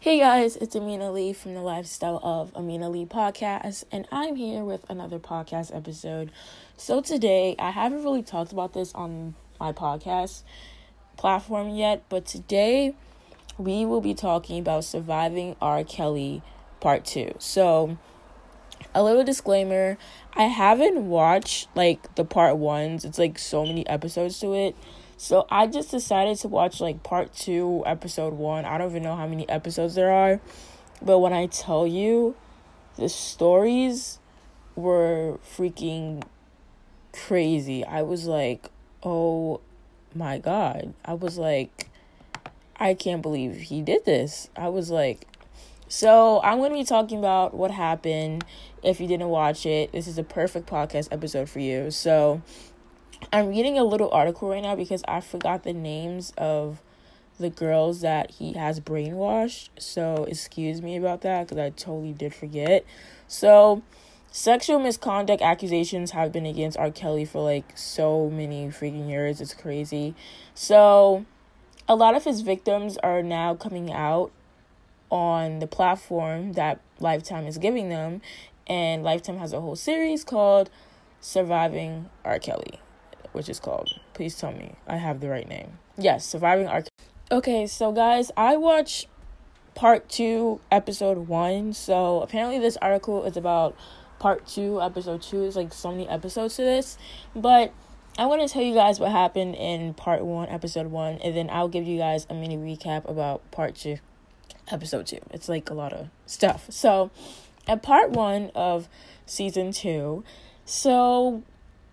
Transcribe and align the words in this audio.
Hey 0.00 0.20
guys, 0.20 0.54
it's 0.54 0.76
Amina 0.76 1.10
Lee 1.10 1.32
from 1.32 1.54
the 1.54 1.60
Lifestyle 1.60 2.20
of 2.22 2.54
Amina 2.54 2.88
Lee 2.88 3.04
podcast, 3.04 3.82
and 3.90 4.06
I'm 4.12 4.36
here 4.36 4.62
with 4.62 4.88
another 4.88 5.18
podcast 5.18 5.74
episode. 5.74 6.30
So, 6.76 7.00
today, 7.00 7.56
I 7.58 7.72
haven't 7.72 8.04
really 8.04 8.22
talked 8.22 8.52
about 8.52 8.74
this 8.74 8.94
on 8.94 9.34
my 9.58 9.72
podcast 9.72 10.44
platform 11.16 11.70
yet, 11.70 12.04
but 12.08 12.26
today 12.26 12.94
we 13.58 13.84
will 13.84 14.00
be 14.00 14.14
talking 14.14 14.60
about 14.60 14.84
surviving 14.84 15.56
R. 15.60 15.82
Kelly 15.82 16.42
part 16.78 17.04
two. 17.04 17.34
So, 17.40 17.98
a 18.94 19.02
little 19.02 19.24
disclaimer 19.24 19.98
I 20.32 20.44
haven't 20.44 21.08
watched 21.08 21.74
like 21.74 22.14
the 22.14 22.24
part 22.24 22.56
ones, 22.56 23.04
it's 23.04 23.18
like 23.18 23.36
so 23.36 23.66
many 23.66 23.84
episodes 23.88 24.38
to 24.38 24.54
it. 24.54 24.76
So 25.18 25.48
I 25.50 25.66
just 25.66 25.90
decided 25.90 26.38
to 26.38 26.48
watch 26.48 26.80
like 26.80 27.02
part 27.02 27.34
two, 27.34 27.82
episode 27.84 28.34
one. 28.34 28.64
I 28.64 28.78
don't 28.78 28.90
even 28.90 29.02
know 29.02 29.16
how 29.16 29.26
many 29.26 29.48
episodes 29.48 29.96
there 29.96 30.12
are. 30.12 30.40
But 31.02 31.18
when 31.18 31.32
I 31.32 31.46
tell 31.46 31.88
you, 31.88 32.36
the 32.96 33.08
stories 33.08 34.20
were 34.76 35.40
freaking 35.44 36.22
crazy. 37.12 37.84
I 37.84 38.02
was 38.02 38.26
like, 38.26 38.70
oh 39.02 39.60
my 40.14 40.38
God. 40.38 40.94
I 41.04 41.14
was 41.14 41.36
like, 41.36 41.90
I 42.76 42.94
can't 42.94 43.20
believe 43.20 43.56
he 43.56 43.82
did 43.82 44.04
this. 44.04 44.48
I 44.56 44.68
was 44.68 44.88
like, 44.88 45.26
so 45.88 46.40
I'm 46.42 46.58
going 46.58 46.70
to 46.70 46.78
be 46.78 46.84
talking 46.84 47.18
about 47.18 47.54
what 47.54 47.72
happened. 47.72 48.44
If 48.84 49.00
you 49.00 49.08
didn't 49.08 49.30
watch 49.30 49.66
it, 49.66 49.90
this 49.90 50.06
is 50.06 50.16
a 50.16 50.22
perfect 50.22 50.68
podcast 50.68 51.08
episode 51.10 51.50
for 51.50 51.58
you. 51.58 51.90
So 51.90 52.40
I'm 53.32 53.48
reading 53.48 53.78
a 53.78 53.84
little 53.84 54.10
article 54.10 54.48
right 54.48 54.62
now 54.62 54.74
because 54.74 55.02
I 55.06 55.20
forgot 55.20 55.62
the 55.62 55.72
names 55.72 56.32
of 56.38 56.80
the 57.38 57.50
girls 57.50 58.00
that 58.00 58.30
he 58.32 58.54
has 58.54 58.80
brainwashed. 58.80 59.68
So, 59.78 60.24
excuse 60.24 60.80
me 60.82 60.96
about 60.96 61.20
that 61.22 61.46
because 61.48 61.58
I 61.58 61.70
totally 61.70 62.12
did 62.12 62.34
forget. 62.34 62.84
So, 63.26 63.82
sexual 64.30 64.78
misconduct 64.78 65.42
accusations 65.42 66.12
have 66.12 66.32
been 66.32 66.46
against 66.46 66.78
R. 66.78 66.90
Kelly 66.90 67.24
for 67.24 67.42
like 67.42 67.76
so 67.76 68.30
many 68.30 68.68
freaking 68.68 69.08
years. 69.08 69.40
It's 69.40 69.54
crazy. 69.54 70.14
So, 70.54 71.26
a 71.88 71.94
lot 71.94 72.14
of 72.14 72.24
his 72.24 72.40
victims 72.40 72.96
are 72.98 73.22
now 73.22 73.54
coming 73.54 73.92
out 73.92 74.30
on 75.10 75.58
the 75.58 75.66
platform 75.66 76.52
that 76.52 76.80
Lifetime 77.00 77.46
is 77.46 77.58
giving 77.58 77.88
them. 77.88 78.20
And 78.66 79.02
Lifetime 79.02 79.38
has 79.38 79.52
a 79.52 79.60
whole 79.60 79.76
series 79.76 80.24
called 80.24 80.70
Surviving 81.20 82.08
R. 82.24 82.38
Kelly 82.38 82.80
which 83.32 83.48
is 83.48 83.60
called. 83.60 83.90
Please 84.14 84.36
tell 84.36 84.52
me 84.52 84.74
I 84.86 84.96
have 84.96 85.20
the 85.20 85.28
right 85.28 85.48
name. 85.48 85.78
Yes, 85.96 86.24
Surviving 86.26 86.66
R. 86.66 86.84
Okay, 87.30 87.66
so 87.66 87.92
guys, 87.92 88.30
I 88.36 88.56
watched 88.56 89.06
part 89.74 90.08
two, 90.08 90.60
episode 90.70 91.28
one. 91.28 91.72
So 91.72 92.20
apparently, 92.20 92.58
this 92.58 92.76
article 92.78 93.24
is 93.24 93.36
about 93.36 93.76
part 94.18 94.46
two, 94.46 94.80
episode 94.80 95.22
two. 95.22 95.40
There's 95.40 95.56
like 95.56 95.72
so 95.72 95.90
many 95.90 96.08
episodes 96.08 96.56
to 96.56 96.62
this, 96.62 96.98
but 97.36 97.72
I 98.18 98.26
want 98.26 98.42
to 98.42 98.48
tell 98.48 98.62
you 98.62 98.74
guys 98.74 98.98
what 98.98 99.12
happened 99.12 99.54
in 99.54 99.94
part 99.94 100.24
one, 100.24 100.48
episode 100.48 100.88
one, 100.88 101.18
and 101.18 101.36
then 101.36 101.48
I'll 101.50 101.68
give 101.68 101.84
you 101.86 101.98
guys 101.98 102.26
a 102.28 102.34
mini 102.34 102.56
recap 102.56 103.08
about 103.08 103.48
part 103.52 103.76
two, 103.76 103.98
episode 104.72 105.06
two. 105.06 105.20
It's 105.30 105.48
like 105.48 105.70
a 105.70 105.74
lot 105.74 105.92
of 105.92 106.08
stuff. 106.26 106.66
So, 106.70 107.12
at 107.68 107.80
part 107.80 108.10
one 108.10 108.50
of 108.56 108.88
season 109.24 109.70
two, 109.70 110.24
so 110.64 111.44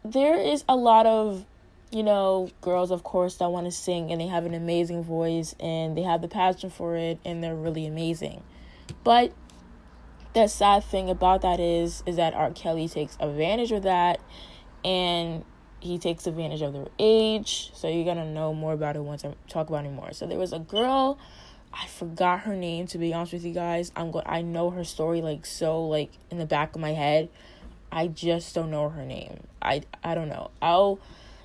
there 0.06 0.40
is 0.40 0.64
a 0.70 0.76
lot 0.76 1.06
of 1.06 1.46
you 1.92 2.04
know 2.04 2.50
girls 2.62 2.92
of 2.92 3.04
course 3.04 3.38
that 3.38 3.50
want 3.50 3.66
to 3.66 3.72
sing 3.72 4.12
and 4.12 4.20
they 4.20 4.28
have 4.28 4.46
an 4.46 4.54
amazing 4.54 5.04
voice 5.04 5.56
and 5.60 5.98
they 5.98 6.04
have 6.04 6.22
the 6.22 6.28
passion 6.28 6.70
for 6.70 6.96
it 6.96 7.20
and 7.26 7.44
they're 7.44 7.56
really 7.56 7.86
amazing. 7.86 8.44
But 9.04 9.34
the 10.34 10.48
sad 10.48 10.84
thing 10.84 11.10
about 11.10 11.42
that 11.42 11.60
is 11.60 12.04
is 12.06 12.18
that 12.18 12.34
R. 12.34 12.52
Kelly 12.52 12.88
takes 12.88 13.18
advantage 13.20 13.72
of 13.72 13.84
that 13.84 14.20
and 14.84 15.44
he 15.80 15.98
takes 15.98 16.28
advantage 16.28 16.62
of 16.62 16.74
their 16.74 16.88
age 17.00 17.72
so 17.74 17.88
you're 17.88 18.06
gonna 18.06 18.32
know 18.32 18.54
more 18.54 18.74
about 18.74 18.96
it 18.96 19.02
once 19.02 19.26
I 19.26 19.34
talk 19.50 19.70
about 19.70 19.86
it 19.86 19.92
more. 19.92 20.14
So 20.14 20.28
there 20.28 20.40
was 20.40 20.54
a 20.54 20.60
girl 20.60 21.18
I 21.74 21.88
forgot 21.88 22.42
her 22.42 22.56
name 22.56 22.88
to 22.88 22.98
be 22.98 23.14
honest 23.14 23.34
with 23.34 23.46
you 23.46 23.54
guys. 23.54 23.92
I'm 23.96 24.12
go- 24.12 24.24
I 24.26 24.42
know 24.42 24.70
her 24.70 24.84
story 24.84 25.22
like 25.22 25.46
so 25.46 25.86
like 25.86 26.12
in 26.30 26.38
the 26.38 26.46
back 26.46 26.76
of 26.76 26.82
my 26.82 26.92
head 26.92 27.30
I 27.96 28.08
just 28.08 28.54
don't 28.54 28.72
know 28.72 28.90
her 28.90 29.06
name. 29.06 29.40
I 29.62 29.82
I 30.04 30.16
don't 30.16 30.28
know. 30.28 30.52
I'll 30.62 31.00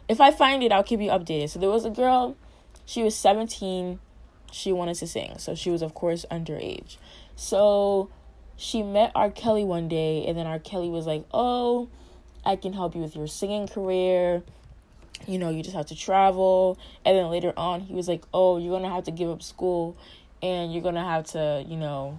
if 0.09 0.21
I 0.21 0.33
find 0.33 0.65
it, 0.65 0.73
I'll 0.73 0.83
keep 0.83 1.01
you 1.01 1.09
updated. 1.09 1.49
So 1.51 1.61
there 1.61 1.71
was 1.71 1.85
a 1.85 1.91
girl, 1.91 2.37
she 2.85 3.05
was 3.05 3.15
17, 3.15 4.01
she 4.51 4.73
wanted 4.73 4.97
to 4.97 5.07
sing. 5.07 5.39
So 5.39 5.55
she 5.55 5.71
was 5.71 5.81
of 5.81 5.95
course 5.95 6.27
underage. 6.29 6.97
So 7.37 8.11
she 8.57 8.83
met 8.83 9.13
R. 9.15 9.31
Kelly 9.31 9.63
one 9.63 9.87
day 9.87 10.27
and 10.27 10.37
then 10.37 10.49
R. 10.49 10.59
Kelly 10.59 10.91
was 10.91 11.07
like, 11.07 11.25
"Oh, 11.33 11.89
I 12.45 12.57
can 12.57 12.73
help 12.73 12.97
you 12.97 13.01
with 13.01 13.15
your 13.15 13.29
singing 13.29 13.69
career. 13.69 14.43
You 15.29 15.39
know, 15.39 15.51
you 15.51 15.63
just 15.63 15.77
have 15.77 15.87
to 15.87 15.95
travel." 15.97 16.79
And 17.05 17.17
then 17.17 17.31
later 17.31 17.53
on, 17.57 17.83
he 17.83 17.95
was 17.95 18.09
like, 18.09 18.25
"Oh, 18.35 18.59
you're 18.59 18.73
to 18.83 18.89
have 18.89 19.05
to 19.05 19.13
give 19.13 19.31
up 19.31 19.41
school 19.41 19.97
and 20.43 20.73
you're 20.73 20.83
to 20.97 21.01
have 21.01 21.27
to, 21.27 21.65
you 21.69 21.77
know, 21.77 22.19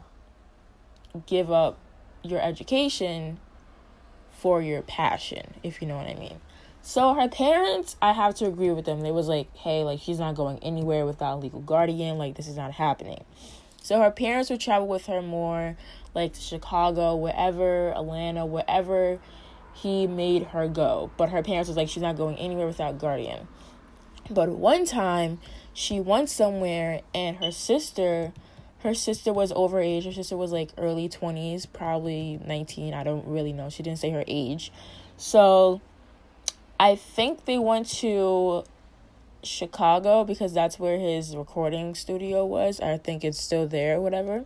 give 1.25 1.51
up 1.51 1.77
your 2.23 2.39
education 2.39 3.37
for 4.41 4.59
your 4.59 4.81
passion, 4.81 5.53
if 5.61 5.81
you 5.81 5.87
know 5.87 5.97
what 5.97 6.07
I 6.07 6.15
mean. 6.15 6.39
So 6.81 7.13
her 7.13 7.27
parents, 7.27 7.95
I 8.01 8.13
have 8.13 8.33
to 8.35 8.47
agree 8.47 8.71
with 8.71 8.85
them. 8.85 9.01
They 9.01 9.11
was 9.11 9.27
like, 9.27 9.55
"Hey, 9.55 9.83
like 9.83 9.99
she's 9.99 10.17
not 10.17 10.33
going 10.33 10.57
anywhere 10.63 11.05
without 11.05 11.35
a 11.35 11.39
legal 11.39 11.61
guardian. 11.61 12.17
Like 12.17 12.33
this 12.35 12.47
is 12.47 12.57
not 12.57 12.71
happening." 12.71 13.23
So 13.83 13.99
her 13.99 14.09
parents 14.09 14.49
would 14.49 14.59
travel 14.59 14.87
with 14.87 15.05
her 15.05 15.21
more, 15.21 15.77
like 16.15 16.33
to 16.33 16.41
Chicago, 16.41 17.15
wherever, 17.15 17.91
Atlanta, 17.91 18.43
wherever 18.47 19.19
he 19.75 20.07
made 20.07 20.47
her 20.47 20.67
go. 20.67 21.11
But 21.17 21.29
her 21.29 21.43
parents 21.43 21.67
was 21.67 21.77
like, 21.77 21.87
"She's 21.87 22.01
not 22.01 22.17
going 22.17 22.37
anywhere 22.37 22.65
without 22.65 22.97
guardian." 22.97 23.47
But 24.31 24.49
one 24.49 24.85
time, 24.85 25.39
she 25.73 25.99
went 25.99 26.31
somewhere, 26.31 27.01
and 27.13 27.37
her 27.37 27.51
sister 27.51 28.33
her 28.83 28.93
sister 28.93 29.31
was 29.31 29.51
overage. 29.53 30.05
Her 30.05 30.11
sister 30.11 30.35
was 30.35 30.51
like 30.51 30.71
early 30.77 31.07
20s, 31.07 31.67
probably 31.71 32.39
19. 32.45 32.93
I 32.93 33.03
don't 33.03 33.27
really 33.27 33.53
know. 33.53 33.69
She 33.69 33.83
didn't 33.83 33.99
say 33.99 34.09
her 34.09 34.23
age. 34.27 34.71
So 35.17 35.81
I 36.79 36.95
think 36.95 37.45
they 37.45 37.59
went 37.59 37.87
to 37.99 38.63
Chicago 39.43 40.23
because 40.23 40.53
that's 40.53 40.79
where 40.79 40.97
his 40.97 41.35
recording 41.35 41.93
studio 41.93 42.45
was. 42.45 42.79
I 42.79 42.97
think 42.97 43.23
it's 43.23 43.39
still 43.39 43.67
there, 43.67 44.01
whatever. 44.01 44.45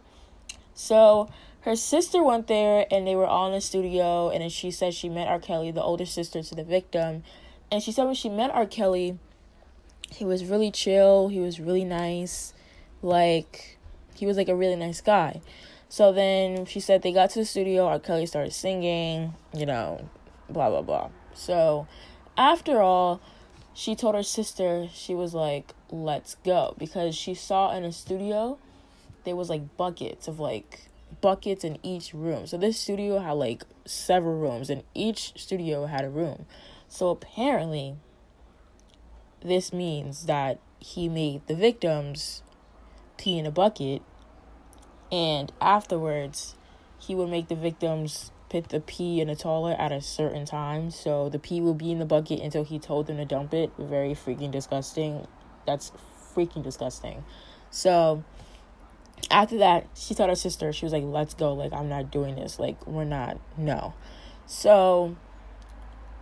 So 0.74 1.29
her 1.62 1.78
sister 1.78 2.22
went 2.22 2.47
there 2.47 2.85
and 2.91 3.07
they 3.07 3.16
were 3.16 3.25
all 3.25 3.47
in 3.47 3.53
the 3.53 3.62
studio. 3.62 4.29
And 4.29 4.41
then 4.41 4.50
she 4.50 4.69
said 4.69 4.94
she 4.94 5.07
met 5.07 5.29
R. 5.29 5.40
Kelly, 5.40 5.72
the 5.72 5.81
older 5.81 6.06
sister 6.06 6.44
to 6.44 6.56
the 6.56 6.63
victim. 6.63 7.24
And 7.72 7.81
she 7.81 7.94
said 7.94 8.03
when 8.03 8.16
she 8.16 8.29
met 8.29 8.51
R. 8.51 8.66
Kelly, 8.66 9.18
he 10.12 10.25
was 10.25 10.45
really 10.45 10.72
chill, 10.72 11.29
he 11.29 11.40
was 11.40 11.59
really 11.59 11.85
nice. 11.85 12.53
Like, 13.01 13.75
he 14.15 14.25
was 14.25 14.37
like 14.37 14.49
a 14.49 14.55
really 14.55 14.75
nice 14.75 15.01
guy. 15.01 15.41
So 15.89 16.11
then 16.11 16.65
she 16.65 16.79
said 16.79 17.01
they 17.01 17.11
got 17.11 17.29
to 17.31 17.39
the 17.39 17.45
studio, 17.45 17.85
R. 17.85 17.99
Kelly 17.99 18.25
started 18.25 18.53
singing, 18.53 19.33
you 19.53 19.65
know, 19.65 20.09
blah 20.49 20.69
blah 20.69 20.81
blah. 20.81 21.09
So 21.33 21.87
after 22.37 22.81
all, 22.81 23.21
she 23.73 23.95
told 23.95 24.15
her 24.15 24.23
sister, 24.23 24.87
she 24.93 25.13
was 25.13 25.33
like, 25.33 25.73
let's 25.89 26.35
go. 26.43 26.75
Because 26.77 27.15
she 27.15 27.33
saw 27.33 27.75
in 27.75 27.83
a 27.83 27.91
studio 27.91 28.57
there 29.25 29.35
was 29.35 29.49
like 29.49 29.75
buckets 29.75 30.27
of 30.27 30.39
like 30.39 30.87
buckets 31.19 31.63
in 31.63 31.77
each 31.83 32.13
room. 32.13 32.47
So 32.47 32.57
this 32.57 32.79
studio 32.79 33.19
had 33.19 33.33
like 33.33 33.63
several 33.85 34.39
rooms 34.39 34.69
and 34.69 34.83
each 34.93 35.33
studio 35.35 35.87
had 35.87 36.05
a 36.05 36.09
room. 36.09 36.45
So 36.87 37.09
apparently 37.09 37.95
this 39.41 39.73
means 39.73 40.25
that 40.25 40.59
he 40.79 41.09
made 41.09 41.45
the 41.47 41.56
victims 41.56 42.44
pee 43.17 43.38
in 43.38 43.45
a 43.45 43.51
bucket, 43.51 44.01
and 45.12 45.51
afterwards, 45.62 46.56
he 47.00 47.15
would 47.15 47.29
make 47.29 47.47
the 47.47 47.56
victims 47.56 48.31
put 48.50 48.69
the 48.69 48.79
pee 48.79 49.21
in 49.21 49.29
a 49.29 49.35
toilet 49.35 49.75
at 49.79 49.91
a 49.91 50.01
certain 50.01 50.45
time. 50.45 50.91
So 50.91 51.29
the 51.29 51.39
pee 51.39 51.62
will 51.62 51.73
be 51.73 51.91
in 51.91 52.00
the 52.00 52.06
bucket 52.06 52.39
until 52.41 52.63
he 52.63 52.79
told 52.79 53.07
them 53.07 53.17
to 53.17 53.25
dump 53.25 53.53
it. 53.53 53.71
Very 53.77 54.13
freaking 54.13 54.51
disgusting. 54.51 55.27
That's 55.65 55.91
freaking 56.33 56.63
disgusting. 56.63 57.23
So 57.69 58.23
after 59.31 59.57
that, 59.57 59.88
she 59.95 60.13
told 60.13 60.29
her 60.29 60.35
sister, 60.35 60.71
she 60.73 60.85
was 60.85 60.94
like, 60.94 61.03
let's 61.03 61.33
go. 61.33 61.53
Like, 61.53 61.73
I'm 61.73 61.89
not 61.89 62.11
doing 62.11 62.35
this. 62.35 62.59
Like, 62.59 62.85
we're 62.85 63.03
not. 63.03 63.39
No. 63.57 63.94
So 64.45 65.15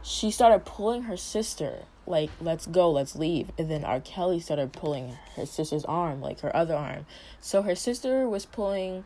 she 0.01 0.31
started 0.31 0.65
pulling 0.65 1.03
her 1.03 1.17
sister 1.17 1.83
like 2.05 2.29
let's 2.41 2.65
go 2.67 2.91
let's 2.91 3.15
leave. 3.15 3.51
And 3.57 3.69
then 3.69 3.83
r. 3.83 3.99
Kelly 3.99 4.39
started 4.39 4.73
pulling 4.73 5.17
her 5.35 5.45
sister's 5.45 5.85
arm 5.85 6.21
like 6.21 6.41
her 6.41 6.55
other 6.55 6.75
arm. 6.75 7.05
So 7.39 7.61
her 7.61 7.75
sister 7.75 8.27
was 8.27 8.45
pulling 8.45 9.05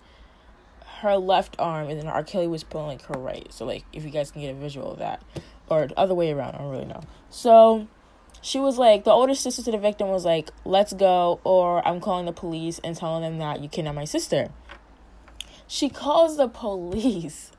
her 1.01 1.17
left 1.17 1.55
arm 1.59 1.89
and 1.89 1.99
then 1.99 2.07
r. 2.07 2.23
Kelly 2.23 2.47
was 2.47 2.63
pulling 2.63 2.87
like 2.87 3.01
her 3.03 3.19
right. 3.19 3.51
So 3.53 3.65
like 3.65 3.85
if 3.93 4.03
you 4.03 4.09
guys 4.09 4.31
can 4.31 4.41
get 4.41 4.51
a 4.51 4.55
visual 4.55 4.91
of 4.91 4.99
that. 4.99 5.21
Or 5.69 5.87
the 5.87 5.99
other 5.99 6.15
way 6.15 6.31
around 6.31 6.55
i 6.55 6.59
don't 6.59 6.71
really 6.71 6.85
know. 6.85 7.01
So 7.29 7.87
she 8.41 8.59
was 8.59 8.77
like, 8.77 9.03
the 9.03 9.11
older 9.11 9.35
sister 9.35 9.63
to 9.63 9.71
the 9.71 9.77
victim 9.77 10.09
was 10.09 10.25
like, 10.25 10.51
let's 10.63 10.93
go, 10.93 11.39
or 11.43 11.85
I'm 11.87 11.99
calling 11.99 12.25
the 12.25 12.31
police 12.31 12.79
and 12.83 12.95
telling 12.95 13.23
them 13.23 13.39
that 13.39 13.61
you 13.61 13.69
kidnapped 13.69 13.95
my 13.95 14.05
sister. 14.05 14.49
She 15.67 15.89
calls 15.89 16.37
the 16.37 16.47
police, 16.47 17.51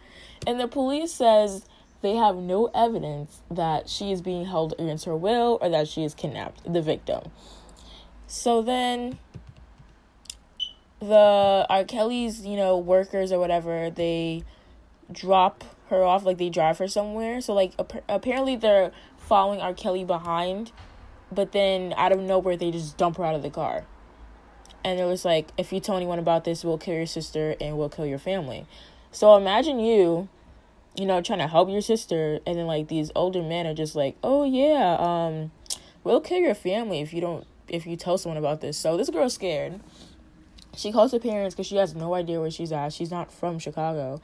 and 0.47 0.59
the 0.59 0.69
police 0.69 1.13
says 1.13 1.67
they 2.01 2.15
have 2.15 2.37
no 2.37 2.67
evidence 2.75 3.43
that 3.51 3.89
she 3.89 4.13
is 4.13 4.23
being 4.23 4.47
held 4.47 4.75
against 4.79 5.05
her 5.05 5.17
will 5.17 5.59
or 5.61 5.69
that 5.69 5.89
she 5.89 6.05
is 6.05 6.15
kidnapped, 6.15 6.73
the 6.73 6.81
victim. 6.81 7.31
So 8.27 8.63
then 8.63 9.19
the 11.01 11.67
R. 11.69 11.85
Kelly's, 11.85 12.45
you 12.45 12.57
know, 12.57 12.77
workers 12.79 13.33
or 13.33 13.39
whatever, 13.39 13.91
they 13.91 14.45
drop 15.11 15.65
her 15.89 16.05
off, 16.05 16.25
like 16.25 16.39
they 16.39 16.51
drive 16.51 16.79
her 16.79 16.89
somewhere. 16.89 17.41
So 17.41 17.55
like 17.55 17.73
ap- 17.79 18.05
apparently 18.09 18.57
they're 18.57 18.93
following 19.17 19.61
R. 19.61 19.75
Kelly 19.75 20.05
behind, 20.05 20.73
but 21.33 21.53
then 21.53 21.95
out 21.97 22.13
of 22.13 22.21
nowhere 22.21 22.57
they 22.57 22.71
just 22.71 22.97
dump 22.97 23.17
her 23.17 23.25
out 23.25 23.35
of 23.35 23.43
the 23.43 23.51
car. 23.51 23.85
And 24.85 25.01
it 25.01 25.05
was 25.05 25.25
like, 25.25 25.49
if 25.59 25.73
you 25.73 25.81
tell 25.81 25.97
anyone 25.97 26.19
about 26.19 26.45
this, 26.45 26.65
we'll 26.65 26.79
kill 26.79 26.95
your 26.95 27.07
sister 27.07 27.57
and 27.61 27.77
we'll 27.77 27.89
kill 27.89 28.07
your 28.07 28.19
family. 28.19 28.67
So 29.11 29.37
imagine 29.37 29.81
you, 29.81 30.29
you 30.99 31.07
know, 31.07 31.23
trying 31.23 31.39
to 31.39 31.47
help 31.47 31.71
your 31.71 31.81
sister, 31.81 32.41
and 32.45 32.59
then 32.59 32.67
like 32.67 32.89
these 32.89 33.13
older 33.15 33.41
men 33.41 33.67
are 33.67 33.75
just 33.75 33.95
like, 33.95 34.17
oh 34.25 34.45
yeah, 34.45 34.97
um, 34.99 35.53
we'll 36.03 36.21
kill 36.21 36.39
your 36.39 36.55
family 36.55 37.01
if 37.01 37.13
you 37.13 37.21
don't 37.21 37.47
if 37.69 37.87
you 37.87 37.97
tell 37.97 38.19
someone 38.19 38.37
about 38.37 38.61
this. 38.61 38.77
So 38.77 38.97
this 38.97 39.09
girl's 39.09 39.35
scared. 39.35 39.81
She 40.77 40.91
calls 40.91 41.13
her 41.13 41.19
parents 41.19 41.55
because 41.55 41.67
she 41.67 41.77
has 41.77 41.95
no 41.95 42.15
idea 42.15 42.41
where 42.41 42.51
she's 42.51 42.73
at. 42.73 42.93
She's 42.93 43.11
not 43.11 43.33
from 43.33 43.59
Chicago. 43.59 44.21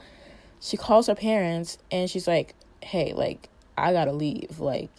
She 0.60 0.76
calls 0.76 1.06
her 1.06 1.14
parents 1.14 1.78
and 1.90 2.08
she's 2.08 2.26
like, 2.26 2.54
hey, 2.82 3.12
like, 3.12 3.48
I 3.76 3.92
gotta 3.92 4.12
leave. 4.12 4.60
Like, 4.60 4.90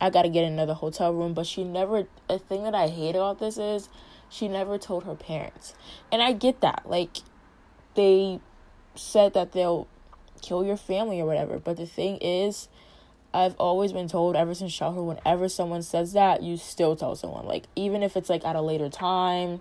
I 0.00 0.10
gotta 0.10 0.28
get 0.28 0.44
another 0.44 0.74
hotel 0.74 1.12
room. 1.14 1.34
But 1.34 1.46
she 1.46 1.64
never, 1.64 2.06
a 2.28 2.38
thing 2.38 2.64
that 2.64 2.74
I 2.74 2.88
hate 2.88 3.16
about 3.16 3.38
this 3.38 3.58
is 3.58 3.88
she 4.28 4.48
never 4.48 4.76
told 4.76 5.04
her 5.04 5.14
parents. 5.14 5.74
And 6.12 6.22
I 6.22 6.32
get 6.32 6.60
that. 6.60 6.82
Like, 6.84 7.18
they 7.94 8.40
said 8.94 9.34
that 9.34 9.52
they'll 9.52 9.86
kill 10.42 10.64
your 10.64 10.76
family 10.76 11.20
or 11.20 11.26
whatever. 11.26 11.58
But 11.58 11.76
the 11.76 11.86
thing 11.86 12.18
is, 12.18 12.68
I've 13.34 13.56
always 13.58 13.92
been 13.92 14.08
told 14.08 14.36
ever 14.36 14.54
since 14.54 14.74
childhood, 14.74 15.06
whenever 15.06 15.48
someone 15.48 15.82
says 15.82 16.12
that, 16.14 16.42
you 16.42 16.56
still 16.56 16.96
tell 16.96 17.14
someone. 17.16 17.46
Like, 17.46 17.64
even 17.76 18.02
if 18.02 18.16
it's 18.16 18.30
like 18.30 18.44
at 18.44 18.56
a 18.56 18.62
later 18.62 18.88
time, 18.88 19.60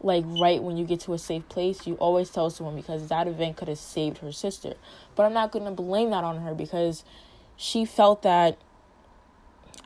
like 0.00 0.24
right 0.26 0.62
when 0.62 0.76
you 0.76 0.84
get 0.84 1.00
to 1.00 1.14
a 1.14 1.18
safe 1.18 1.48
place, 1.48 1.86
you 1.86 1.94
always 1.94 2.30
tell 2.30 2.50
someone 2.50 2.76
because 2.76 3.08
that 3.08 3.26
event 3.26 3.56
could 3.56 3.68
have 3.68 3.78
saved 3.78 4.18
her 4.18 4.32
sister. 4.32 4.74
But 5.16 5.24
I'm 5.24 5.32
not 5.32 5.50
going 5.50 5.64
to 5.64 5.70
blame 5.70 6.10
that 6.10 6.24
on 6.24 6.42
her 6.42 6.54
because 6.54 7.04
she 7.56 7.84
felt 7.84 8.22
that 8.22 8.58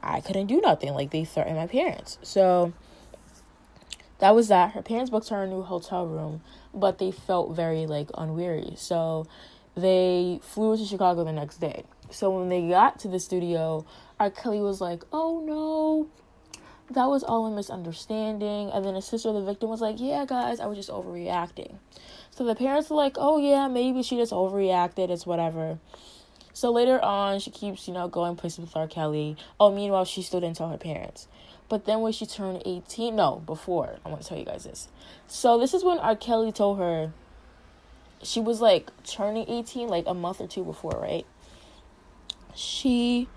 I 0.02 0.20
couldn't 0.20 0.46
do 0.46 0.60
nothing. 0.60 0.93
Like, 0.93 1.10
they 1.10 1.25
threatened 1.25 1.56
my 1.56 1.66
parents. 1.66 2.19
So, 2.22 2.72
that 4.19 4.34
was 4.34 4.49
that. 4.49 4.72
Her 4.72 4.82
parents 4.82 5.10
booked 5.10 5.28
her 5.28 5.43
a 5.43 5.46
new 5.46 5.62
hotel 5.62 6.06
room, 6.06 6.43
but 6.75 6.99
they 6.99 7.10
felt 7.10 7.55
very 7.55 7.87
like 7.87 8.08
unweary. 8.08 8.76
So 8.78 9.26
they 9.81 10.41
flew 10.43 10.77
to 10.77 10.85
Chicago 10.85 11.25
the 11.25 11.33
next 11.33 11.59
day. 11.59 11.85
So 12.11 12.31
when 12.31 12.49
they 12.49 12.69
got 12.69 12.99
to 13.01 13.09
the 13.09 13.21
studio, 13.21 13.85
R. 14.19 14.31
Kelly 14.31 14.61
was 14.61 14.81
like, 14.81 15.05
"Oh 15.13 15.41
no, 15.45 16.09
that 16.91 17.07
was 17.07 17.23
all 17.23 17.47
a 17.47 17.51
misunderstanding." 17.51 18.71
And 18.71 18.85
then 18.85 18.95
his 18.95 19.05
sister, 19.05 19.29
of 19.29 19.35
the 19.37 19.43
victim, 19.43 19.71
was 19.71 19.81
like, 19.81 20.01
"Yeah, 20.01 20.25
guys, 20.25 20.61
I 20.61 20.67
was 20.67 20.79
just 20.79 20.91
overreacting." 20.91 21.77
So 22.31 22.45
the 22.45 22.55
parents 22.55 22.91
were 22.91 22.97
like, 22.97 23.17
"Oh 23.19 23.39
yeah, 23.39 23.69
maybe 23.69 24.03
she 24.03 24.17
just 24.17 24.33
overreacted. 24.33 25.11
It's 25.11 25.27
whatever." 25.27 25.79
So 26.53 26.73
later 26.73 27.01
on, 27.05 27.39
she 27.39 27.53
keeps, 27.53 27.87
you 27.87 27.95
know, 27.95 28.09
going 28.09 28.35
places 28.35 28.59
with 28.59 28.77
R. 28.77 28.89
Kelly. 28.89 29.37
Oh, 29.61 29.71
meanwhile, 29.73 30.05
she 30.05 30.23
still 30.23 30.41
didn't 30.41 30.57
tell 30.57 30.71
her 30.71 30.77
parents. 30.77 31.29
But 31.69 31.85
then 31.85 32.01
when 32.01 32.13
she 32.13 32.27
turned 32.27 32.63
18, 32.67 33.15
no, 33.15 33.43
before, 33.47 33.99
I 34.05 34.09
want 34.09 34.23
to 34.23 34.29
tell 34.29 34.39
you 34.39 34.45
guys 34.45 34.65
this. 34.65 34.89
So 35.29 35.59
this 35.59 35.73
is 35.73 35.85
when 35.85 35.99
R. 35.99 36.17
Kelly 36.17 36.51
told 36.51 36.79
her 36.79 37.13
she 38.23 38.41
was 38.41 38.61
like 38.61 38.91
turning 39.05 39.44
18, 39.49 39.88
like 39.88 40.05
a 40.06 40.15
month 40.15 40.41
or 40.41 40.47
two 40.47 40.65
before, 40.65 40.99
right? 41.00 41.26
She 42.55 43.29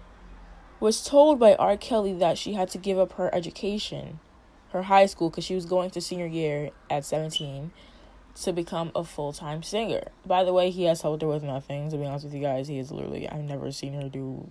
was 0.79 1.03
told 1.03 1.39
by 1.39 1.55
R. 1.55 1.77
Kelly 1.77 2.13
that 2.13 2.37
she 2.37 2.53
had 2.53 2.69
to 2.69 2.77
give 2.77 2.97
up 2.97 3.13
her 3.13 3.33
education, 3.33 4.19
her 4.71 4.83
high 4.83 5.05
school, 5.05 5.29
because 5.29 5.43
she 5.43 5.55
was 5.55 5.65
going 5.65 5.91
to 5.91 6.01
senior 6.01 6.25
year 6.25 6.71
at 6.89 7.05
17 7.05 7.71
to 8.35 8.53
become 8.53 8.91
a 8.95 9.03
full 9.03 9.33
time 9.33 9.61
singer. 9.61 10.03
By 10.25 10.43
the 10.43 10.53
way, 10.53 10.71
he 10.71 10.85
has 10.85 11.01
helped 11.01 11.21
her 11.21 11.27
with 11.27 11.43
nothing. 11.43 11.89
To 11.91 11.97
be 11.97 12.05
honest 12.05 12.25
with 12.25 12.33
you 12.33 12.41
guys, 12.41 12.67
he 12.67 12.79
is 12.79 12.91
literally 12.91 13.29
I've 13.29 13.43
never 13.43 13.71
seen 13.71 13.93
her 13.93 14.09
do 14.09 14.49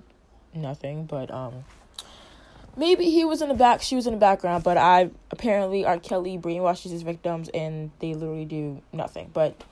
nothing, 0.54 1.06
but 1.06 1.30
um 1.30 1.64
maybe 2.76 3.10
he 3.10 3.24
was 3.24 3.42
in 3.42 3.48
the 3.48 3.54
back, 3.54 3.82
she 3.82 3.96
was 3.96 4.06
in 4.06 4.12
the 4.12 4.18
background, 4.18 4.64
but 4.64 4.76
I 4.76 5.10
apparently 5.30 5.84
R. 5.84 5.98
Kelly 5.98 6.38
brainwashes 6.38 6.90
his 6.90 7.02
victims 7.02 7.48
and 7.50 7.90
they 8.00 8.14
literally 8.14 8.44
do 8.44 8.82
nothing. 8.92 9.30
But 9.32 9.62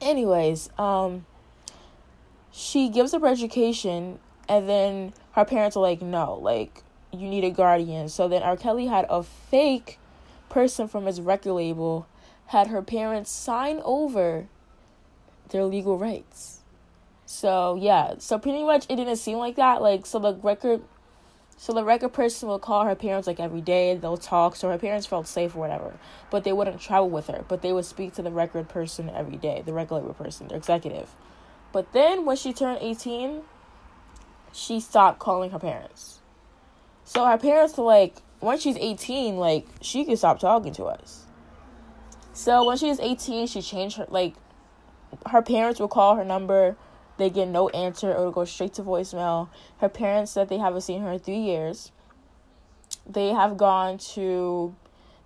anyways, 0.00 0.70
um 0.78 1.26
she 2.50 2.88
gives 2.88 3.14
up 3.14 3.22
her 3.22 3.28
education 3.28 4.18
and 4.48 4.68
then 4.68 5.12
her 5.32 5.44
parents 5.44 5.76
are 5.76 5.80
like, 5.80 6.02
No, 6.02 6.34
like 6.34 6.82
you 7.12 7.28
need 7.28 7.44
a 7.44 7.50
guardian. 7.50 8.08
So 8.08 8.28
then 8.28 8.42
R. 8.42 8.56
Kelly 8.56 8.86
had 8.86 9.06
a 9.08 9.22
fake 9.22 9.98
person 10.48 10.88
from 10.88 11.06
his 11.06 11.20
record 11.20 11.52
label 11.52 12.06
had 12.46 12.68
her 12.68 12.82
parents 12.82 13.30
sign 13.30 13.80
over 13.84 14.46
their 15.50 15.64
legal 15.64 15.98
rights. 15.98 16.60
So 17.26 17.76
yeah, 17.80 18.14
so 18.18 18.38
pretty 18.38 18.64
much 18.64 18.86
it 18.88 18.96
didn't 18.96 19.16
seem 19.16 19.38
like 19.38 19.56
that. 19.56 19.82
Like 19.82 20.06
so 20.06 20.18
the 20.18 20.34
record 20.34 20.82
so 21.60 21.72
the 21.72 21.82
record 21.82 22.12
person 22.12 22.48
will 22.48 22.60
call 22.60 22.84
her 22.84 22.94
parents 22.94 23.26
like 23.26 23.40
every 23.40 23.60
day, 23.60 23.96
they'll 23.96 24.16
talk, 24.16 24.54
so 24.54 24.70
her 24.70 24.78
parents 24.78 25.08
felt 25.08 25.26
safe 25.26 25.56
or 25.56 25.58
whatever. 25.58 25.98
But 26.30 26.44
they 26.44 26.52
wouldn't 26.52 26.80
travel 26.80 27.10
with 27.10 27.26
her, 27.26 27.44
but 27.48 27.62
they 27.62 27.72
would 27.72 27.84
speak 27.84 28.14
to 28.14 28.22
the 28.22 28.30
record 28.30 28.68
person 28.68 29.10
every 29.10 29.36
day, 29.36 29.62
the 29.66 29.72
label 29.72 30.14
person, 30.14 30.46
the 30.46 30.54
executive. 30.54 31.16
But 31.72 31.92
then 31.92 32.24
when 32.24 32.36
she 32.36 32.52
turned 32.52 32.78
18, 32.80 33.42
she 34.52 34.78
stopped 34.78 35.18
calling 35.18 35.50
her 35.50 35.58
parents. 35.58 36.20
So 37.04 37.26
her 37.26 37.36
parents 37.36 37.76
were 37.76 37.84
like, 37.84 38.14
once 38.40 38.62
she's 38.62 38.76
18, 38.76 39.36
like, 39.36 39.66
she 39.80 40.04
can 40.04 40.16
stop 40.16 40.38
talking 40.38 40.72
to 40.74 40.84
us. 40.84 41.24
So 42.34 42.64
when 42.64 42.76
she 42.76 42.86
was 42.86 43.00
18, 43.00 43.48
she 43.48 43.62
changed 43.62 43.96
her, 43.96 44.06
like, 44.08 44.34
her 45.26 45.42
parents 45.42 45.80
would 45.80 45.90
call 45.90 46.14
her 46.14 46.24
number. 46.24 46.76
They 47.18 47.30
get 47.30 47.48
no 47.48 47.68
answer. 47.70 48.14
or 48.14 48.32
go 48.32 48.44
straight 48.44 48.74
to 48.74 48.82
voicemail. 48.82 49.48
Her 49.78 49.88
parents 49.88 50.32
said 50.32 50.48
they 50.48 50.58
haven't 50.58 50.82
seen 50.82 51.02
her 51.02 51.12
in 51.12 51.18
three 51.18 51.38
years. 51.38 51.92
They 53.06 53.28
have 53.28 53.56
gone 53.56 53.98
to 54.14 54.74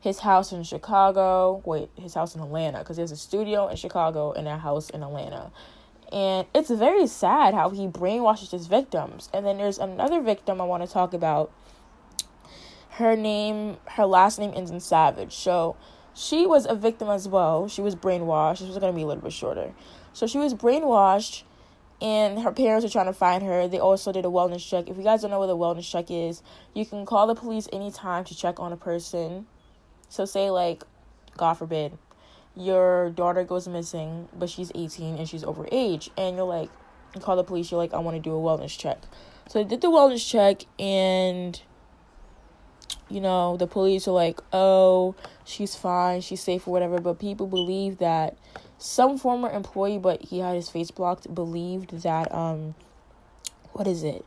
his 0.01 0.21
house 0.21 0.53
in 0.53 0.65
Chicago. 0.65 1.63
Wait, 1.65 1.91
his 1.97 2.15
house 2.15 2.35
in 2.35 2.41
Atlanta, 2.41 2.79
because 2.81 2.97
he 2.97 3.03
has 3.03 3.13
a 3.13 3.17
studio 3.17 3.69
in 3.69 3.77
Chicago 3.77 4.33
and 4.33 4.49
a 4.49 4.59
house 4.59 4.91
in 4.91 5.03
Atlanta. 5.03 5.53
And 6.13 6.47
it's 6.55 6.71
very 6.71 7.07
sad 7.07 7.55
how 7.55 7.71
he 7.71 7.87
brainwashes 7.87 8.51
his 8.51 8.67
victims. 8.67 9.31
And 9.33 9.47
then 9.47 9.59
there's 9.59 9.79
another 9.79 10.21
victim 10.21 10.61
I 10.61 10.65
want 10.65 10.83
to 10.83 10.93
talk 10.93 11.15
about. 11.15 11.53
Her 12.91 13.17
name, 13.17 13.79
her 13.87 14.05
last 14.05 14.39
name 14.39 14.53
ends 14.55 14.71
in 14.71 14.81
Savage. 14.81 15.35
So 15.35 15.77
she 16.15 16.47
was 16.47 16.67
a 16.67 16.75
victim 16.75 17.09
as 17.09 17.27
well. 17.29 17.69
She 17.69 17.81
was 17.81 17.95
brainwashed. 17.97 18.59
This 18.59 18.69
was 18.69 18.79
going 18.79 18.93
to 18.93 18.97
be 18.97 19.03
a 19.03 19.07
little 19.07 19.23
bit 19.23 19.33
shorter. 19.33 19.73
So 20.13 20.27
she 20.27 20.37
was 20.37 20.53
brainwashed, 20.53 21.45
and 22.03 22.41
her 22.41 22.51
parents 22.51 22.85
were 22.85 22.91
trying 22.91 23.07
to 23.07 23.13
find 23.13 23.45
her. 23.45 23.69
They 23.69 23.79
also 23.79 24.11
did 24.11 24.25
a 24.25 24.29
wellness 24.29 24.69
check. 24.69 24.89
If 24.89 24.97
you 24.97 25.05
guys 25.05 25.23
don't 25.23 25.31
know 25.31 25.39
what 25.39 25.49
a 25.49 25.53
wellness 25.53 25.89
check 25.89 26.11
is, 26.11 26.43
you 26.75 26.85
can 26.85 27.07
call 27.07 27.29
the 27.29 27.37
police 27.37 27.69
anytime 27.73 28.25
to 28.25 28.37
check 28.37 28.59
on 28.59 28.73
a 28.73 28.77
person. 28.77 29.47
So, 30.09 30.25
say, 30.25 30.51
like, 30.51 30.83
God 31.37 31.55
forbid, 31.55 31.97
your 32.57 33.11
daughter 33.11 33.45
goes 33.45 33.69
missing, 33.69 34.29
but 34.37 34.51
she's 34.51 34.73
18 34.75 35.17
and 35.17 35.29
she's 35.29 35.45
over 35.45 35.67
age, 35.71 36.11
and 36.19 36.37
you're 36.37 36.45
like, 36.45 36.71
you 37.15 37.21
call 37.21 37.37
the 37.37 37.45
police, 37.45 37.71
you're 37.71 37.79
like, 37.79 37.95
I 37.95 37.99
want 37.99 38.17
to 38.17 38.21
do 38.21 38.37
a 38.37 38.41
wellness 38.41 38.77
check. 38.77 38.99
So, 39.49 39.63
they 39.63 39.69
did 39.69 39.81
the 39.81 39.89
wellness 39.89 40.29
check, 40.29 40.67
and 40.81 41.63
you 43.09 43.21
know, 43.21 43.57
the 43.57 43.67
police 43.67 44.09
are 44.09 44.13
like, 44.13 44.41
oh, 44.53 45.15
she's 45.45 45.77
fine, 45.77 46.21
she's 46.21 46.41
safe 46.41 46.67
or 46.67 46.73
whatever. 46.73 46.99
But 47.01 47.19
people 47.19 47.47
believe 47.47 47.99
that 47.99 48.37
some 48.83 49.17
former 49.17 49.49
employee, 49.49 49.99
but 49.99 50.23
he 50.23 50.41
had 50.41 50.57
his 50.57 50.69
face 50.69 50.91
blocked, 50.91 51.33
believed 51.33 52.03
that, 52.03 52.35
um, 52.35 52.75
what 53.73 53.87
is 53.87 54.03
it? 54.03 54.25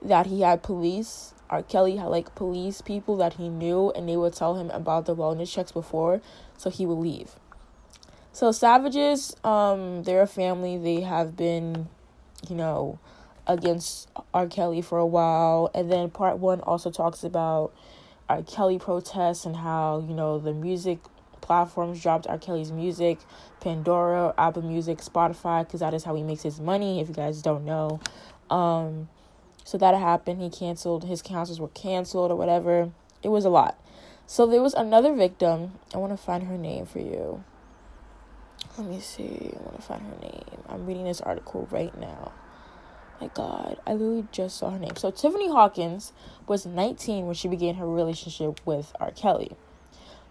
That 0.00 0.26
he 0.26 0.40
had 0.40 0.62
police. 0.62 1.34
R. 1.50 1.62
Kelly 1.62 1.96
had 1.96 2.06
like 2.06 2.34
police 2.34 2.80
people 2.80 3.16
that 3.16 3.34
he 3.34 3.48
knew, 3.48 3.90
and 3.90 4.08
they 4.08 4.16
would 4.16 4.32
tell 4.32 4.56
him 4.56 4.70
about 4.70 5.04
the 5.04 5.14
wellness 5.14 5.52
checks 5.52 5.72
before, 5.72 6.22
so 6.56 6.70
he 6.70 6.86
would 6.86 6.98
leave. 6.98 7.34
So, 8.32 8.52
Savages, 8.52 9.36
um, 9.42 10.04
they're 10.04 10.22
a 10.22 10.26
family. 10.26 10.78
They 10.78 11.00
have 11.00 11.36
been, 11.36 11.88
you 12.48 12.54
know, 12.54 13.00
against 13.46 14.08
R. 14.32 14.46
Kelly 14.46 14.80
for 14.80 14.98
a 14.98 15.06
while. 15.06 15.70
And 15.74 15.90
then 15.90 16.10
part 16.10 16.38
one 16.38 16.60
also 16.60 16.90
talks 16.90 17.24
about 17.24 17.74
R. 18.28 18.42
Kelly 18.44 18.78
protests 18.78 19.44
and 19.44 19.56
how, 19.56 20.04
you 20.08 20.14
know, 20.14 20.38
the 20.38 20.54
music 20.54 21.00
platforms 21.50 22.00
dropped 22.00 22.28
R. 22.28 22.38
Kelly's 22.38 22.70
music, 22.70 23.18
Pandora, 23.58 24.32
Apple 24.38 24.62
Music, 24.62 24.98
Spotify, 24.98 25.66
because 25.66 25.80
that 25.80 25.92
is 25.92 26.04
how 26.04 26.14
he 26.14 26.22
makes 26.22 26.44
his 26.44 26.60
money, 26.60 27.00
if 27.00 27.08
you 27.08 27.14
guys 27.14 27.42
don't 27.42 27.64
know. 27.64 27.98
Um, 28.50 29.08
So 29.64 29.76
that 29.78 29.96
happened. 29.96 30.40
He 30.40 30.48
canceled, 30.48 31.02
his 31.02 31.22
cancels 31.22 31.58
were 31.58 31.74
canceled 31.74 32.30
or 32.30 32.36
whatever. 32.36 32.92
It 33.24 33.30
was 33.30 33.44
a 33.44 33.50
lot. 33.50 33.76
So 34.28 34.46
there 34.46 34.62
was 34.62 34.74
another 34.74 35.12
victim. 35.12 35.72
I 35.92 35.98
want 35.98 36.12
to 36.12 36.16
find 36.16 36.44
her 36.44 36.56
name 36.56 36.86
for 36.86 37.00
you. 37.00 37.42
Let 38.78 38.86
me 38.86 39.00
see. 39.00 39.50
I 39.52 39.60
want 39.60 39.74
to 39.74 39.82
find 39.82 40.02
her 40.02 40.18
name. 40.22 40.62
I'm 40.68 40.86
reading 40.86 41.04
this 41.04 41.20
article 41.20 41.66
right 41.72 41.96
now. 41.98 42.30
My 43.20 43.26
God, 43.26 43.80
I 43.88 43.94
literally 43.94 44.28
just 44.30 44.56
saw 44.56 44.70
her 44.70 44.78
name. 44.78 44.94
So 44.94 45.10
Tiffany 45.10 45.48
Hawkins 45.48 46.12
was 46.46 46.64
19 46.64 47.26
when 47.26 47.34
she 47.34 47.48
began 47.48 47.74
her 47.74 47.88
relationship 47.88 48.60
with 48.64 48.92
R. 49.00 49.10
Kelly. 49.10 49.56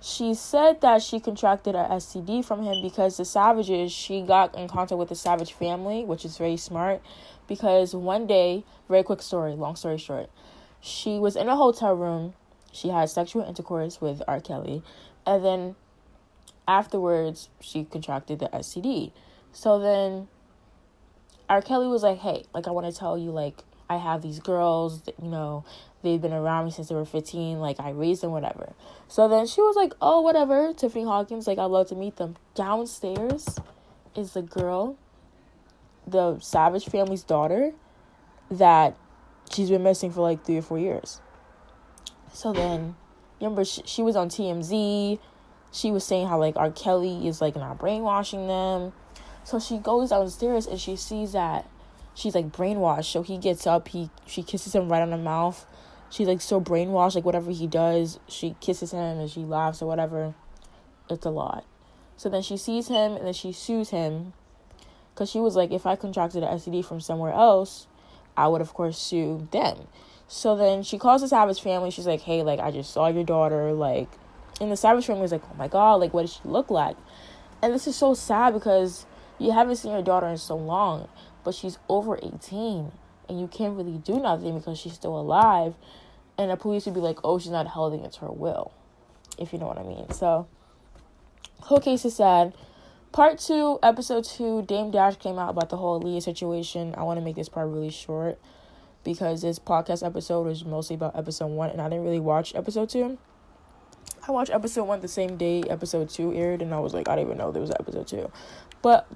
She 0.01 0.33
said 0.33 0.79
that 0.81 1.01
she 1.01 1.19
contracted 1.19 1.75
a 1.75 1.83
STD 1.91 2.45
from 2.45 2.63
him 2.63 2.81
because 2.81 3.17
the 3.17 3.25
Savages, 3.25 3.91
she 3.91 4.21
got 4.21 4.55
in 4.55 4.69
contact 4.69 4.97
with 4.97 5.09
the 5.09 5.15
Savage 5.15 5.51
family, 5.51 6.05
which 6.05 6.23
is 6.23 6.37
very 6.37 6.55
smart. 6.55 7.01
Because 7.47 7.93
one 7.93 8.25
day, 8.25 8.63
very 8.87 9.03
quick 9.03 9.21
story, 9.21 9.53
long 9.53 9.75
story 9.75 9.97
short, 9.97 10.29
she 10.79 11.19
was 11.19 11.35
in 11.35 11.49
a 11.49 11.55
hotel 11.55 11.95
room. 11.95 12.33
She 12.71 12.89
had 12.89 13.09
sexual 13.09 13.43
intercourse 13.43 13.99
with 13.99 14.21
R. 14.27 14.39
Kelly. 14.39 14.83
And 15.25 15.43
then 15.43 15.75
afterwards, 16.67 17.49
she 17.59 17.83
contracted 17.83 18.39
the 18.39 18.47
STD. 18.49 19.11
So 19.51 19.79
then 19.79 20.27
R. 21.49 21.61
Kelly 21.61 21.87
was 21.87 22.03
like, 22.03 22.19
hey, 22.19 22.45
like, 22.53 22.67
I 22.67 22.71
want 22.71 22.85
to 22.85 22.97
tell 22.97 23.17
you, 23.17 23.31
like, 23.31 23.63
I 23.89 23.97
have 23.97 24.21
these 24.21 24.39
girls, 24.39 25.01
you 25.21 25.29
know, 25.29 25.65
they've 26.03 26.21
been 26.21 26.33
around 26.33 26.65
me 26.65 26.71
since 26.71 26.89
they 26.89 26.95
were 26.95 27.05
15 27.05 27.59
like 27.59 27.79
i 27.79 27.89
raised 27.89 28.21
them 28.21 28.31
whatever. 28.31 28.73
So 29.07 29.27
then 29.27 29.47
she 29.47 29.61
was 29.61 29.75
like 29.75 29.93
oh 30.01 30.21
whatever 30.21 30.73
tiffany 30.73 31.03
hawkins 31.03 31.47
like 31.47 31.57
i'd 31.57 31.65
love 31.65 31.87
to 31.89 31.95
meet 31.95 32.17
them. 32.17 32.37
Downstairs 32.55 33.57
is 34.15 34.33
the 34.33 34.41
girl 34.41 34.97
the 36.07 36.39
savage 36.39 36.85
family's 36.85 37.23
daughter 37.23 37.73
that 38.49 38.95
she's 39.51 39.69
been 39.69 39.83
missing 39.83 40.11
for 40.11 40.21
like 40.21 40.45
three 40.45 40.57
or 40.57 40.61
four 40.61 40.79
years. 40.79 41.21
So 42.33 42.53
then 42.53 42.95
remember 43.41 43.65
she, 43.65 43.81
she 43.85 44.01
was 44.01 44.15
on 44.15 44.29
tmz 44.29 45.19
she 45.71 45.91
was 45.91 46.03
saying 46.03 46.27
how 46.27 46.39
like 46.39 46.55
r. 46.57 46.71
Kelly 46.71 47.27
is 47.27 47.41
like 47.41 47.55
not 47.55 47.77
brainwashing 47.77 48.47
them. 48.47 48.93
So 49.43 49.59
she 49.59 49.77
goes 49.77 50.09
downstairs 50.09 50.67
and 50.67 50.79
she 50.79 50.95
sees 50.95 51.33
that 51.33 51.67
she's 52.19 52.35
like 52.35 52.51
brainwashed. 52.51 53.05
So 53.05 53.23
he 53.23 53.37
gets 53.37 53.65
up, 53.65 53.87
he 53.87 54.09
she 54.25 54.43
kisses 54.43 54.75
him 54.75 54.91
right 54.91 55.01
on 55.01 55.09
the 55.09 55.17
mouth. 55.17 55.65
She's 56.09 56.27
like 56.27 56.41
so 56.41 56.59
brainwashed, 56.59 57.15
like 57.15 57.25
whatever 57.25 57.51
he 57.51 57.67
does, 57.67 58.19
she 58.27 58.55
kisses 58.59 58.91
him 58.91 59.19
and 59.19 59.29
she 59.29 59.41
laughs 59.41 59.81
or 59.81 59.85
whatever. 59.85 60.33
It's 61.09 61.25
a 61.25 61.29
lot. 61.29 61.65
So 62.17 62.29
then 62.29 62.41
she 62.41 62.57
sees 62.57 62.87
him 62.87 63.13
and 63.13 63.25
then 63.25 63.33
she 63.33 63.51
sues 63.51 63.89
him 63.89 64.33
because 65.13 65.29
she 65.29 65.39
was 65.39 65.55
like, 65.55 65.71
if 65.71 65.85
I 65.85 65.95
contracted 65.95 66.43
an 66.43 66.57
STD 66.57 66.83
from 66.83 66.99
somewhere 66.99 67.31
else, 67.31 67.87
I 68.35 68.47
would 68.47 68.61
of 68.61 68.73
course 68.73 68.99
sue 68.99 69.47
them. 69.51 69.87
So 70.27 70.55
then 70.55 70.83
she 70.83 70.97
calls 70.97 71.21
the 71.21 71.27
Savage 71.27 71.61
family. 71.61 71.89
She's 71.89 72.05
like, 72.07 72.21
hey, 72.21 72.43
like 72.43 72.59
I 72.59 72.71
just 72.71 72.91
saw 72.91 73.07
your 73.07 73.23
daughter, 73.23 73.71
like, 73.73 74.09
and 74.59 74.71
the 74.71 74.77
Savage 74.77 75.05
family 75.05 75.23
is 75.23 75.31
like, 75.31 75.43
oh 75.49 75.55
my 75.55 75.67
god, 75.67 75.95
like 75.95 76.13
what 76.13 76.21
does 76.23 76.33
she 76.33 76.41
look 76.43 76.69
like? 76.69 76.97
And 77.61 77.73
this 77.73 77.87
is 77.87 77.95
so 77.95 78.13
sad 78.13 78.53
because 78.53 79.05
you 79.37 79.51
haven't 79.51 79.77
seen 79.77 79.91
your 79.91 80.01
daughter 80.01 80.27
in 80.27 80.37
so 80.37 80.55
long 80.55 81.07
but 81.43 81.55
she's 81.55 81.77
over 81.87 82.17
18 82.21 82.91
and 83.27 83.39
you 83.39 83.47
can't 83.47 83.77
really 83.77 83.97
do 83.97 84.19
nothing 84.19 84.57
because 84.57 84.77
she's 84.77 84.93
still 84.93 85.19
alive. 85.19 85.75
And 86.37 86.51
the 86.51 86.57
police 86.57 86.85
would 86.85 86.95
be 86.95 87.01
like, 87.01 87.19
oh, 87.23 87.37
she's 87.37 87.51
not 87.51 87.67
held 87.67 87.93
against 87.93 88.19
her 88.19 88.31
will, 88.31 88.73
if 89.37 89.53
you 89.53 89.59
know 89.59 89.67
what 89.67 89.77
I 89.77 89.83
mean. 89.83 90.09
So, 90.11 90.47
whole 91.61 91.79
case 91.79 92.05
is 92.05 92.15
sad. 92.15 92.53
Part 93.11 93.39
two, 93.39 93.79
episode 93.83 94.23
two, 94.23 94.61
Dame 94.63 94.91
Dash 94.91 95.17
came 95.17 95.37
out 95.37 95.49
about 95.49 95.69
the 95.69 95.77
whole 95.77 96.01
Aaliyah 96.01 96.23
situation. 96.23 96.95
I 96.97 97.03
want 97.03 97.19
to 97.19 97.25
make 97.25 97.35
this 97.35 97.49
part 97.49 97.67
really 97.67 97.89
short 97.89 98.39
because 99.03 99.41
this 99.41 99.59
podcast 99.59 100.05
episode 100.05 100.45
was 100.45 100.63
mostly 100.63 100.95
about 100.95 101.17
episode 101.17 101.47
one, 101.47 101.69
and 101.71 101.81
I 101.81 101.89
didn't 101.89 102.03
really 102.03 102.19
watch 102.19 102.55
episode 102.55 102.89
two. 102.89 103.17
I 104.27 104.31
watched 104.31 104.51
episode 104.51 104.83
one 104.83 105.01
the 105.01 105.07
same 105.07 105.37
day 105.37 105.63
episode 105.69 106.09
two 106.09 106.33
aired, 106.33 106.61
and 106.61 106.73
I 106.73 106.79
was 106.79 106.93
like, 106.93 107.09
I 107.09 107.15
didn't 107.15 107.29
even 107.29 107.37
know 107.39 107.51
there 107.51 107.61
was 107.61 107.71
episode 107.71 108.07
two. 108.07 108.31
But 108.81 109.09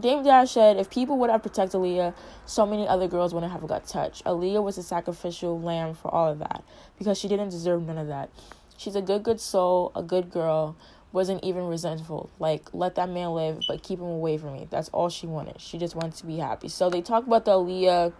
Dame 0.00 0.22
Dash 0.22 0.52
said 0.52 0.76
if 0.76 0.90
people 0.90 1.18
would 1.18 1.30
have 1.30 1.42
protected 1.42 1.80
Aaliyah, 1.80 2.14
so 2.46 2.66
many 2.66 2.86
other 2.86 3.08
girls 3.08 3.34
wouldn't 3.34 3.52
have 3.52 3.66
got 3.66 3.86
touched. 3.86 4.24
Aaliyah 4.24 4.62
was 4.62 4.78
a 4.78 4.82
sacrificial 4.82 5.60
lamb 5.60 5.94
for 5.94 6.12
all 6.12 6.30
of 6.30 6.38
that 6.38 6.62
because 6.98 7.18
she 7.18 7.28
didn't 7.28 7.50
deserve 7.50 7.86
none 7.86 7.98
of 7.98 8.08
that. 8.08 8.30
She's 8.76 8.94
a 8.94 9.02
good, 9.02 9.22
good 9.22 9.40
soul, 9.40 9.90
a 9.96 10.02
good 10.02 10.30
girl, 10.30 10.76
wasn't 11.12 11.42
even 11.42 11.66
resentful. 11.66 12.30
Like, 12.38 12.72
let 12.72 12.94
that 12.94 13.08
man 13.08 13.30
live, 13.30 13.60
but 13.66 13.82
keep 13.82 13.98
him 13.98 14.06
away 14.06 14.38
from 14.38 14.52
me. 14.52 14.68
That's 14.70 14.88
all 14.90 15.08
she 15.08 15.26
wanted. 15.26 15.60
She 15.60 15.78
just 15.78 15.96
wanted 15.96 16.14
to 16.16 16.26
be 16.26 16.36
happy. 16.36 16.68
So 16.68 16.90
they 16.90 17.02
talk 17.02 17.26
about 17.26 17.44
the 17.44 17.52
Aaliyah. 17.52 18.12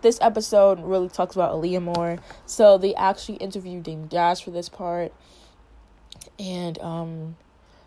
This 0.00 0.18
episode 0.20 0.80
really 0.80 1.08
talks 1.08 1.34
about 1.34 1.52
Aaliyah 1.52 1.82
more. 1.82 2.18
So 2.46 2.78
they 2.78 2.94
actually 2.94 3.36
interviewed 3.36 3.82
Dame 3.82 4.06
Dash 4.06 4.42
for 4.42 4.50
this 4.50 4.68
part. 4.68 5.12
And 6.38 6.78
um 6.80 7.36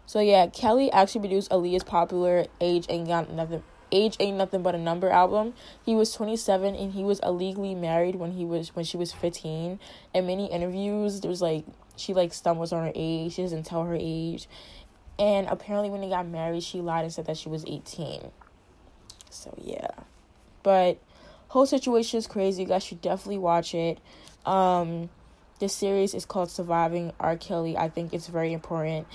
so 0.07 0.21
yeah, 0.21 0.47
Kelly 0.47 0.89
actually 0.91 1.21
produced 1.21 1.51
Aaliyah's 1.51 1.83
popular 1.83 2.47
"Age 2.59 2.87
Ain't 2.89 3.07
Got 3.07 3.29
Nothing." 3.29 3.61
Age 3.89 4.17
ain't 4.19 4.35
nothing 4.35 4.63
but 4.63 4.75
a 4.75 4.77
number 4.77 5.09
album. 5.09 5.53
He 5.85 5.95
was 5.95 6.11
27 6.11 6.75
and 6.75 6.91
he 6.91 7.05
was 7.05 7.21
illegally 7.21 7.73
married 7.73 8.15
when 8.15 8.33
he 8.33 8.43
was 8.43 8.75
when 8.75 8.83
she 8.83 8.97
was 8.97 9.13
15. 9.13 9.79
In 10.13 10.27
many 10.27 10.51
interviews, 10.51 11.21
there's 11.21 11.41
like 11.41 11.63
she 11.95 12.13
like 12.13 12.33
stumbles 12.33 12.73
on 12.73 12.85
her 12.85 12.91
age. 12.95 13.33
She 13.33 13.43
doesn't 13.43 13.65
tell 13.65 13.83
her 13.83 13.97
age, 13.97 14.49
and 15.19 15.47
apparently 15.47 15.89
when 15.89 16.01
they 16.01 16.09
got 16.09 16.27
married, 16.27 16.63
she 16.63 16.81
lied 16.81 17.03
and 17.03 17.13
said 17.13 17.25
that 17.27 17.37
she 17.37 17.49
was 17.49 17.63
18. 17.65 18.31
So 19.29 19.53
yeah, 19.61 19.91
but 20.63 20.99
whole 21.49 21.65
situation 21.65 22.17
is 22.17 22.27
crazy. 22.27 22.63
You 22.63 22.67
guys 22.67 22.83
should 22.83 23.01
definitely 23.01 23.39
watch 23.39 23.73
it. 23.73 23.99
Um, 24.45 25.09
this 25.59 25.73
series 25.73 26.13
is 26.13 26.25
called 26.25 26.51
Surviving 26.51 27.13
R. 27.19 27.35
Kelly. 27.35 27.77
I 27.77 27.89
think 27.89 28.13
it's 28.13 28.27
very 28.27 28.53
important 28.53 29.07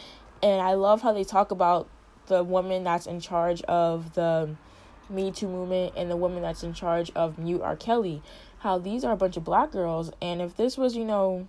and 0.43 0.61
I 0.61 0.75
love 0.75 1.03
how 1.03 1.13
they 1.13 1.25
talk 1.25 1.51
about 1.51 1.89
the 2.27 2.43
woman 2.43 2.85
that's 2.85 3.07
in 3.07 3.21
charge 3.21 3.63
of 3.63 4.15
the 4.15 4.57
Me 5.09 5.31
Too 5.31 5.49
movement 5.49 5.95
and 5.97 6.11
the 6.11 6.17
woman 6.17 6.43
that's 6.43 6.63
in 6.63 6.73
charge 6.73 7.11
of 7.15 7.39
Mute 7.39 7.63
R. 7.63 7.77
Kelly. 7.77 8.23
How 8.61 8.79
these 8.79 9.05
are 9.05 9.13
a 9.13 9.17
bunch 9.17 9.37
of 9.37 9.45
black 9.45 9.73
girls, 9.73 10.13
and 10.21 10.41
if 10.41 10.57
this 10.57 10.79
was, 10.79 10.97
you 10.97 11.05
know, 11.05 11.49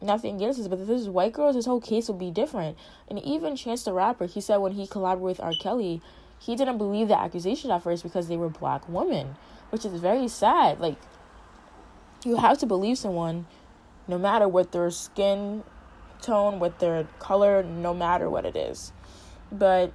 nothing 0.00 0.36
against 0.36 0.58
this, 0.58 0.68
but 0.68 0.78
if 0.78 0.86
this 0.86 1.02
is 1.02 1.08
white 1.08 1.32
girls, 1.32 1.54
this 1.54 1.66
whole 1.66 1.80
case 1.80 2.08
would 2.08 2.18
be 2.18 2.30
different. 2.30 2.76
And 3.08 3.22
even 3.24 3.56
Chance 3.56 3.84
the 3.84 3.92
Rapper, 3.92 4.26
he 4.26 4.40
said 4.40 4.56
when 4.58 4.72
he 4.72 4.86
collaborated 4.86 5.22
with 5.22 5.40
R. 5.40 5.52
Kelly, 5.60 6.00
he 6.38 6.56
didn't 6.56 6.78
believe 6.78 7.08
the 7.08 7.18
accusation 7.18 7.70
at 7.70 7.82
first 7.82 8.02
because 8.02 8.28
they 8.28 8.36
were 8.36 8.48
black 8.48 8.88
women, 8.88 9.36
which 9.70 9.84
is 9.84 10.00
very 10.00 10.28
sad. 10.28 10.80
Like, 10.80 10.96
you 12.24 12.36
have 12.36 12.58
to 12.58 12.66
believe 12.66 12.98
someone 12.98 13.46
no 14.06 14.18
matter 14.18 14.48
what 14.48 14.72
their 14.72 14.90
skin 14.90 15.62
tone, 16.20 16.58
with 16.58 16.78
their 16.78 17.04
color, 17.18 17.62
no 17.62 17.94
matter 17.94 18.28
what 18.28 18.44
it 18.44 18.56
is. 18.56 18.92
But 19.50 19.92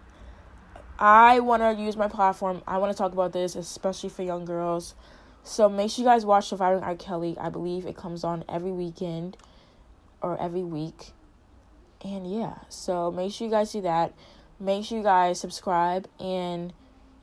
I 0.97 1.39
want 1.39 1.61
to 1.61 1.81
use 1.81 1.97
my 1.97 2.07
platform. 2.07 2.61
I 2.67 2.77
want 2.77 2.91
to 2.91 2.97
talk 2.97 3.13
about 3.13 3.33
this, 3.33 3.55
especially 3.55 4.09
for 4.09 4.23
young 4.23 4.45
girls. 4.45 4.95
So 5.43 5.67
make 5.67 5.91
sure 5.91 6.03
you 6.03 6.09
guys 6.09 6.25
watch 6.25 6.47
Surviving 6.47 6.83
R. 6.83 6.95
Kelly. 6.95 7.35
I 7.39 7.49
believe 7.49 7.85
it 7.85 7.97
comes 7.97 8.23
on 8.23 8.45
every 8.47 8.71
weekend 8.71 9.37
or 10.21 10.39
every 10.41 10.63
week. 10.63 11.11
And 12.03 12.31
yeah, 12.31 12.59
so 12.69 13.11
make 13.11 13.33
sure 13.33 13.47
you 13.47 13.51
guys 13.51 13.71
do 13.71 13.81
that. 13.81 14.13
Make 14.59 14.85
sure 14.85 14.97
you 14.97 15.03
guys 15.03 15.39
subscribe 15.39 16.07
and, 16.19 16.73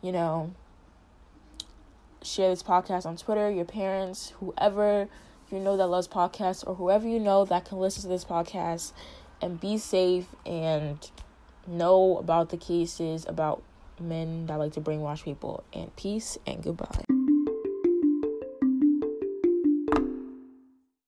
you 0.03 0.13
know, 0.13 0.53
share 2.23 2.51
this 2.51 2.63
podcast 2.63 3.07
on 3.07 3.17
Twitter, 3.17 3.51
your 3.51 3.65
parents, 3.65 4.35
whoever 4.41 5.09
you 5.51 5.59
know 5.59 5.77
that 5.77 5.87
loves 5.87 6.09
podcasts 6.09 6.67
or 6.67 6.75
whoever 6.75 7.09
you 7.09 7.19
know 7.19 7.45
that 7.45 7.65
can 7.65 7.79
listen 7.79 8.03
to 8.03 8.09
this 8.09 8.25
podcast 8.25 8.93
and 9.43 9.61
be 9.61 9.79
safe 9.79 10.27
and 10.47 11.11
know 11.67 12.19
about 12.19 12.51
the 12.51 12.57
cases 12.57 13.25
about 13.29 13.63
men 14.01 14.47
that 14.47 14.59
like 14.59 14.73
to 14.73 14.81
brainwash 14.81 15.23
people. 15.23 15.65
And 15.73 15.95
peace 15.97 16.39
and 16.47 16.63
goodbye. 16.63 17.20